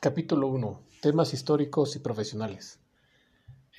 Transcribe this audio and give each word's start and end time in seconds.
Capítulo 0.00 0.46
1. 0.46 0.80
Temas 1.02 1.34
históricos 1.34 1.96
y 1.96 1.98
profesionales. 1.98 2.78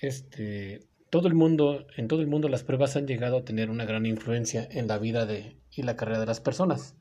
Este, 0.01 0.85
todo 1.09 1.29
el 1.29 1.33
mundo, 1.33 1.85
en 1.95 2.09
todo 2.09 2.19
el 2.19 2.27
mundo 2.27 2.49
las 2.49 2.63
pruebas 2.63 2.97
han 2.97 3.07
llegado 3.07 3.37
a 3.37 3.45
tener 3.45 3.69
una 3.69 3.85
gran 3.85 4.05
influencia 4.05 4.67
en 4.69 4.89
la 4.89 4.97
vida 4.97 5.25
de, 5.25 5.61
y 5.71 5.83
la 5.83 5.95
carrera 5.95 6.19
de 6.19 6.25
las 6.25 6.41
personas. 6.41 6.97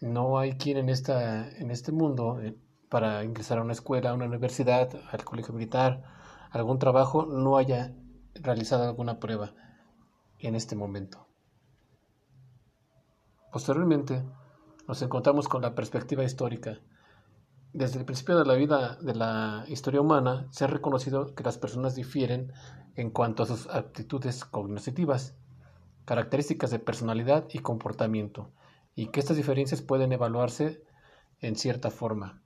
No 0.00 0.40
hay 0.40 0.54
quien 0.54 0.76
en, 0.76 0.88
esta, 0.88 1.48
en 1.56 1.70
este 1.70 1.92
mundo, 1.92 2.40
eh, 2.42 2.56
para 2.88 3.22
ingresar 3.22 3.58
a 3.58 3.62
una 3.62 3.74
escuela, 3.74 4.10
a 4.10 4.14
una 4.14 4.26
universidad, 4.26 4.90
al 5.12 5.24
colegio 5.24 5.54
militar, 5.54 6.02
algún 6.50 6.80
trabajo, 6.80 7.26
no 7.26 7.58
haya 7.58 7.94
realizado 8.34 8.88
alguna 8.88 9.20
prueba 9.20 9.54
en 10.40 10.56
este 10.56 10.74
momento. 10.74 11.28
Posteriormente, 13.52 14.24
nos 14.88 15.00
encontramos 15.00 15.46
con 15.46 15.62
la 15.62 15.76
perspectiva 15.76 16.24
histórica. 16.24 16.80
Desde 17.72 18.00
el 18.00 18.04
principio 18.04 18.36
de 18.36 18.44
la 18.44 18.54
vida 18.54 18.96
de 19.00 19.14
la 19.14 19.64
historia 19.68 20.00
humana 20.00 20.48
se 20.50 20.64
ha 20.64 20.66
reconocido 20.66 21.36
que 21.36 21.44
las 21.44 21.56
personas 21.56 21.94
difieren 21.94 22.52
en 22.96 23.10
cuanto 23.10 23.44
a 23.44 23.46
sus 23.46 23.68
aptitudes 23.68 24.44
cognitivas, 24.44 25.36
características 26.04 26.72
de 26.72 26.80
personalidad 26.80 27.46
y 27.52 27.60
comportamiento, 27.60 28.50
y 28.96 29.06
que 29.06 29.20
estas 29.20 29.36
diferencias 29.36 29.82
pueden 29.82 30.10
evaluarse 30.10 30.82
en 31.38 31.54
cierta 31.54 31.92
forma. 31.92 32.42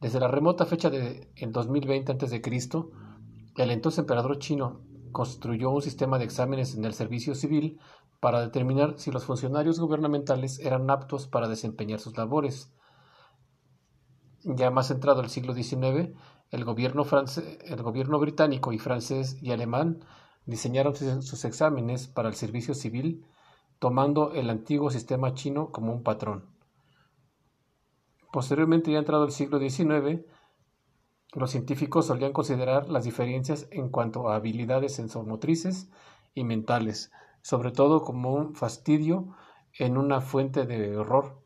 Desde 0.00 0.18
la 0.18 0.28
remota 0.28 0.64
fecha 0.64 0.88
de 0.88 1.30
en 1.36 1.52
2020 1.52 2.12
a.C., 2.12 2.42
el 3.56 3.70
entonces 3.70 3.98
emperador 3.98 4.38
chino 4.38 4.80
construyó 5.12 5.70
un 5.70 5.82
sistema 5.82 6.18
de 6.18 6.24
exámenes 6.24 6.74
en 6.74 6.86
el 6.86 6.94
servicio 6.94 7.34
civil 7.34 7.78
para 8.18 8.40
determinar 8.40 8.94
si 8.96 9.10
los 9.10 9.26
funcionarios 9.26 9.78
gubernamentales 9.78 10.58
eran 10.58 10.90
aptos 10.90 11.28
para 11.28 11.48
desempeñar 11.48 12.00
sus 12.00 12.16
labores. 12.16 12.72
Ya 14.44 14.70
más 14.70 14.90
entrado 14.90 15.22
el 15.22 15.30
siglo 15.30 15.54
XIX, 15.54 16.14
el 16.50 16.64
gobierno, 16.64 18.18
británico 18.18 18.72
y 18.72 18.78
francés 18.78 19.38
y 19.40 19.52
alemán 19.52 20.04
diseñaron 20.44 20.94
sus 20.94 21.44
exámenes 21.46 22.06
para 22.08 22.28
el 22.28 22.34
servicio 22.34 22.74
civil 22.74 23.26
tomando 23.78 24.32
el 24.32 24.50
antiguo 24.50 24.90
sistema 24.90 25.34
chino 25.34 25.70
como 25.70 25.92
un 25.92 26.02
patrón. 26.02 26.44
Posteriormente, 28.32 28.92
ya 28.92 28.98
entrado 28.98 29.24
el 29.24 29.32
siglo 29.32 29.58
XIX, 29.58 30.24
los 31.32 31.50
científicos 31.50 32.06
solían 32.06 32.32
considerar 32.32 32.88
las 32.88 33.04
diferencias 33.04 33.66
en 33.70 33.88
cuanto 33.88 34.28
a 34.28 34.36
habilidades 34.36 34.94
sensomotrices 34.94 35.90
y 36.34 36.44
mentales, 36.44 37.12
sobre 37.42 37.72
todo 37.72 38.02
como 38.02 38.32
un 38.32 38.54
fastidio 38.54 39.34
en 39.78 39.96
una 39.96 40.20
fuente 40.20 40.66
de 40.66 40.96
horror. 40.96 41.43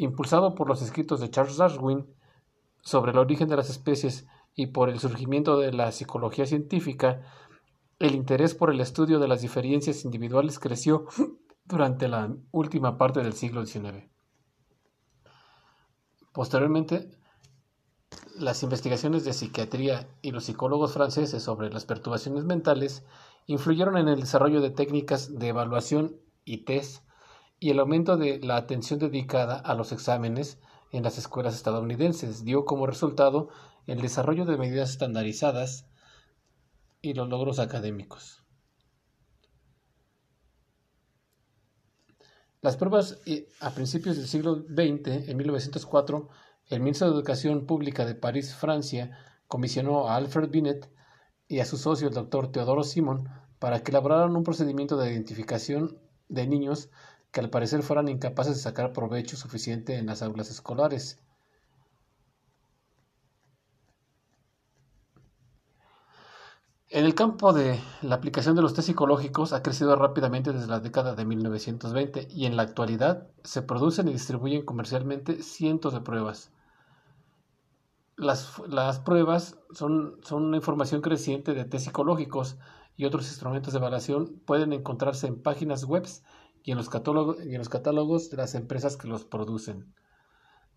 Impulsado 0.00 0.54
por 0.54 0.68
los 0.68 0.80
escritos 0.80 1.18
de 1.18 1.28
Charles 1.28 1.56
Darwin 1.56 2.06
sobre 2.82 3.10
el 3.10 3.18
origen 3.18 3.48
de 3.48 3.56
las 3.56 3.68
especies 3.68 4.28
y 4.54 4.68
por 4.68 4.90
el 4.90 5.00
surgimiento 5.00 5.58
de 5.58 5.72
la 5.72 5.90
psicología 5.90 6.46
científica, 6.46 7.20
el 7.98 8.14
interés 8.14 8.54
por 8.54 8.70
el 8.70 8.80
estudio 8.80 9.18
de 9.18 9.26
las 9.26 9.42
diferencias 9.42 10.04
individuales 10.04 10.60
creció 10.60 11.06
durante 11.64 12.06
la 12.06 12.32
última 12.52 12.96
parte 12.96 13.24
del 13.24 13.32
siglo 13.32 13.66
XIX. 13.66 14.08
Posteriormente, 16.32 17.10
las 18.36 18.62
investigaciones 18.62 19.24
de 19.24 19.32
psiquiatría 19.32 20.08
y 20.22 20.30
los 20.30 20.44
psicólogos 20.44 20.92
franceses 20.92 21.42
sobre 21.42 21.70
las 21.72 21.86
perturbaciones 21.86 22.44
mentales 22.44 23.04
influyeron 23.46 23.96
en 23.96 24.06
el 24.06 24.20
desarrollo 24.20 24.60
de 24.60 24.70
técnicas 24.70 25.36
de 25.36 25.48
evaluación 25.48 26.20
y 26.44 26.58
test 26.58 27.07
y 27.60 27.70
el 27.70 27.80
aumento 27.80 28.16
de 28.16 28.38
la 28.40 28.56
atención 28.56 28.98
dedicada 28.98 29.56
a 29.56 29.74
los 29.74 29.92
exámenes 29.92 30.58
en 30.92 31.02
las 31.02 31.18
escuelas 31.18 31.54
estadounidenses 31.54 32.44
dio 32.44 32.64
como 32.64 32.86
resultado 32.86 33.48
el 33.86 34.00
desarrollo 34.00 34.44
de 34.44 34.56
medidas 34.56 34.90
estandarizadas 34.90 35.86
y 37.00 37.14
los 37.14 37.28
logros 37.28 37.58
académicos. 37.58 38.42
Las 42.60 42.76
pruebas 42.76 43.20
eh, 43.26 43.48
a 43.60 43.70
principios 43.70 44.16
del 44.16 44.26
siglo 44.26 44.56
XX, 44.56 45.28
en 45.28 45.36
1904, 45.36 46.28
el 46.66 46.80
ministro 46.80 47.08
de 47.08 47.14
Educación 47.14 47.66
Pública 47.66 48.04
de 48.04 48.14
París, 48.14 48.54
Francia, 48.54 49.16
comisionó 49.46 50.08
a 50.08 50.16
Alfred 50.16 50.50
Binet 50.50 50.90
y 51.46 51.60
a 51.60 51.64
su 51.64 51.76
socio, 51.78 52.08
el 52.08 52.14
doctor 52.14 52.50
Teodoro 52.50 52.82
Simon, 52.82 53.28
para 53.58 53.82
que 53.82 53.90
elaboraran 53.90 54.36
un 54.36 54.42
procedimiento 54.42 54.96
de 54.96 55.12
identificación 55.12 55.98
de 56.28 56.46
niños 56.46 56.90
que 57.32 57.40
al 57.40 57.50
parecer 57.50 57.82
fueran 57.82 58.08
incapaces 58.08 58.56
de 58.56 58.62
sacar 58.62 58.92
provecho 58.92 59.36
suficiente 59.36 59.96
en 59.96 60.06
las 60.06 60.22
aulas 60.22 60.50
escolares. 60.50 61.18
En 66.90 67.04
el 67.04 67.14
campo 67.14 67.52
de 67.52 67.78
la 68.00 68.14
aplicación 68.14 68.56
de 68.56 68.62
los 68.62 68.72
test 68.72 68.86
psicológicos 68.86 69.52
ha 69.52 69.62
crecido 69.62 69.94
rápidamente 69.94 70.54
desde 70.54 70.68
la 70.68 70.80
década 70.80 71.14
de 71.14 71.26
1920 71.26 72.28
y 72.30 72.46
en 72.46 72.56
la 72.56 72.62
actualidad 72.62 73.28
se 73.44 73.60
producen 73.60 74.08
y 74.08 74.12
distribuyen 74.12 74.64
comercialmente 74.64 75.42
cientos 75.42 75.92
de 75.92 76.00
pruebas. 76.00 76.50
Las, 78.16 78.58
las 78.68 79.00
pruebas 79.00 79.58
son, 79.72 80.18
son 80.22 80.44
una 80.44 80.56
información 80.56 81.02
creciente 81.02 81.52
de 81.52 81.66
test 81.66 81.84
psicológicos 81.84 82.56
y 82.96 83.04
otros 83.04 83.28
instrumentos 83.28 83.74
de 83.74 83.78
evaluación 83.80 84.40
pueden 84.46 84.72
encontrarse 84.72 85.26
en 85.26 85.42
páginas 85.42 85.84
web 85.84 86.06
y 86.62 86.72
en, 86.72 86.78
los 86.78 86.88
catálogos, 86.88 88.30
de 88.30 88.36
las 88.36 88.54
empresas 88.54 88.96
que 88.96 89.08
los 89.08 89.24
producen. 89.24 89.94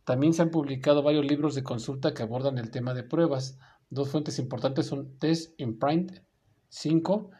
También 0.03 0.33
se 0.33 0.41
han 0.41 0.51
publicado 0.51 1.03
varios 1.03 1.25
libros 1.25 1.55
de 1.55 1.63
consulta 1.63 2.13
que 2.13 2.23
abordan 2.23 2.57
el 2.57 2.71
tema 2.71 2.93
de 2.93 3.03
pruebas. 3.03 3.59
Dos 3.89 4.09
fuentes 4.09 4.39
importantes 4.39 4.87
son 4.87 5.17
Test 5.19 5.53
Imprint 5.57 6.19
5 6.69 7.31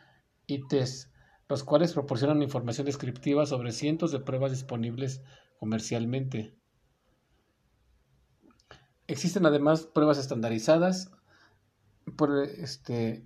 y 0.47 0.68
Test, 0.68 1.13
los 1.47 1.63
cuales 1.63 1.94
proporcionan 1.94 2.41
información 2.41 2.85
descriptiva 2.85 3.46
sobre 3.46 3.72
cientos 3.72 4.12
de 4.12 4.19
pruebas 4.19 4.51
disponibles 4.51 5.24
comercialmente. 5.59 6.56
Existen 9.07 9.46
además 9.46 9.85
pruebas 9.85 10.18
estandarizadas, 10.18 11.12
este, 12.57 13.25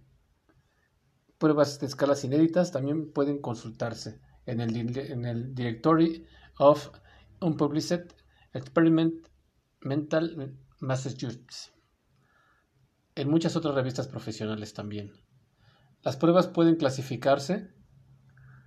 Pruebas 1.37 1.79
de 1.79 1.87
escalas 1.87 2.23
inéditas 2.23 2.71
también 2.71 3.11
pueden 3.11 3.41
consultarse 3.41 4.21
en 4.45 4.61
el, 4.61 4.97
en 4.97 5.25
el 5.25 5.55
Directory 5.55 6.25
of 6.57 6.89
Unpublished 7.41 8.05
Experiment 8.53 9.27
Mental 9.81 10.55
Massachusetts. 10.79 11.73
En 13.15 13.29
muchas 13.29 13.55
otras 13.55 13.75
revistas 13.75 14.07
profesionales 14.07 14.73
también. 14.73 15.11
Las 16.03 16.17
pruebas 16.17 16.47
pueden 16.47 16.75
clasificarse 16.75 17.75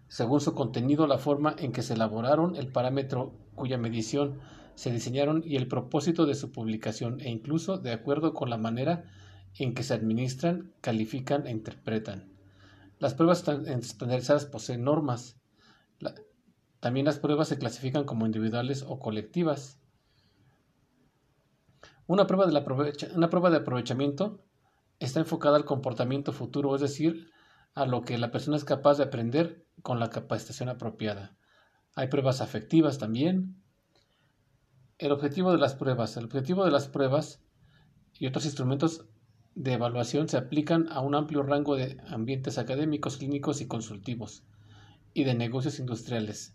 según 0.09 0.41
su 0.41 0.55
contenido, 0.55 1.07
la 1.07 1.19
forma 1.19 1.55
en 1.59 1.71
que 1.71 1.83
se 1.83 1.93
elaboraron, 1.93 2.57
el 2.57 2.73
parámetro 2.73 3.35
cuya 3.55 3.77
medición 3.77 4.39
se 4.75 4.91
diseñaron 4.91 5.43
y 5.45 5.57
el 5.57 5.69
propósito 5.69 6.25
de 6.25 6.35
su 6.35 6.51
publicación 6.51 7.21
e 7.21 7.29
incluso 7.29 7.77
de 7.77 7.93
acuerdo 7.93 8.33
con 8.33 8.49
la 8.49 8.57
manera 8.57 9.05
en 9.55 9.75
que 9.75 9.83
se 9.83 9.93
administran, 9.93 10.73
califican 10.81 11.47
e 11.47 11.51
interpretan. 11.51 12.33
Las 12.99 13.15
pruebas 13.15 13.45
estandarizadas 13.47 14.47
poseen 14.47 14.83
normas. 14.83 15.37
También 16.81 17.07
las 17.07 17.19
pruebas 17.19 17.49
se 17.49 17.59
clasifican 17.59 18.05
como 18.05 18.27
individuales 18.27 18.85
o 18.87 18.99
colectivas. 19.01 19.81
Una 22.07 22.27
prueba, 22.27 22.47
de 22.47 23.13
una 23.15 23.31
prueba 23.31 23.51
de 23.51 23.59
aprovechamiento 23.59 24.45
está 24.99 25.21
enfocada 25.21 25.57
al 25.57 25.65
comportamiento 25.65 26.33
futuro, 26.33 26.75
es 26.75 26.81
decir, 26.81 27.31
a 27.75 27.87
lo 27.87 28.03
que 28.03 28.19
la 28.19 28.31
persona 28.31 28.57
es 28.57 28.65
capaz 28.65 28.97
de 28.97 29.05
aprender 29.05 29.67
con 29.83 30.01
la 30.01 30.11
capacitación 30.11 30.69
apropiada. 30.69 31.37
Hay 31.95 32.09
pruebas 32.09 32.41
afectivas 32.41 32.99
también. 32.99 33.63
El 34.99 35.13
objetivo 35.13 35.53
de 35.53 35.59
las 35.59 35.75
pruebas. 35.75 36.17
El 36.17 36.25
objetivo 36.25 36.65
de 36.65 36.71
las 36.71 36.89
pruebas 36.89 37.43
y 38.15 38.27
otros 38.27 38.45
instrumentos 38.45 39.07
de 39.55 39.73
evaluación 39.73 40.29
se 40.29 40.37
aplican 40.37 40.87
a 40.91 41.01
un 41.01 41.15
amplio 41.15 41.43
rango 41.43 41.77
de 41.77 42.01
ambientes 42.07 42.59
académicos, 42.59 43.17
clínicos 43.17 43.61
y 43.61 43.67
consultivos, 43.67 44.45
y 45.19 45.25
de 45.25 45.35
negocios 45.35 45.81
industriales. 45.81 46.55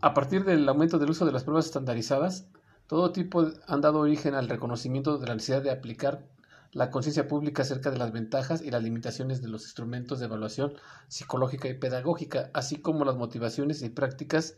A 0.00 0.12
partir 0.12 0.44
del 0.44 0.68
aumento 0.68 0.98
del 0.98 1.10
uso 1.10 1.24
de 1.24 1.30
las 1.30 1.44
pruebas 1.44 1.66
estandarizadas, 1.66 2.46
todo 2.88 3.12
tipo 3.12 3.46
han 3.68 3.80
dado 3.80 4.00
origen 4.00 4.34
al 4.34 4.48
reconocimiento 4.48 5.18
de 5.18 5.28
la 5.28 5.34
necesidad 5.34 5.62
de 5.62 5.70
aplicar 5.70 6.26
la 6.72 6.90
conciencia 6.90 7.28
pública 7.28 7.62
acerca 7.62 7.92
de 7.92 7.98
las 7.98 8.10
ventajas 8.10 8.60
y 8.60 8.72
las 8.72 8.82
limitaciones 8.82 9.42
de 9.42 9.48
los 9.48 9.62
instrumentos 9.62 10.18
de 10.18 10.26
evaluación 10.26 10.72
psicológica 11.06 11.68
y 11.68 11.74
pedagógica, 11.74 12.50
así 12.54 12.76
como 12.76 13.04
las 13.04 13.16
motivaciones 13.16 13.82
y 13.82 13.90
prácticas 13.90 14.56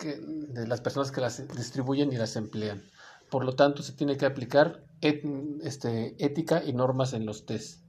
de 0.00 0.66
las 0.66 0.82
personas 0.82 1.10
que 1.12 1.22
las 1.22 1.48
distribuyen 1.56 2.12
y 2.12 2.16
las 2.16 2.36
emplean. 2.36 2.82
Por 3.30 3.44
lo 3.44 3.54
tanto, 3.54 3.82
se 3.82 3.92
tiene 3.92 4.16
que 4.16 4.26
aplicar 4.26 4.84
este, 5.00 6.16
ética 6.24 6.62
y 6.64 6.72
normas 6.72 7.12
en 7.12 7.26
los 7.26 7.46
test. 7.46 7.87